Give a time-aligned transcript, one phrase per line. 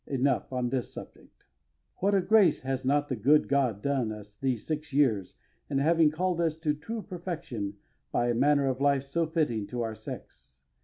[0.07, 1.45] Enough on this subject.
[1.97, 5.37] What a grace has not the good God done us these six years
[5.69, 7.75] in having called us to true perfection
[8.11, 10.61] by a manner of life so fitting to our sex.